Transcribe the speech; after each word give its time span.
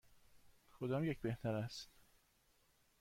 کدام 0.71 1.03
یک 1.03 1.21
بهتر 1.21 1.53
است؟ 1.55 1.89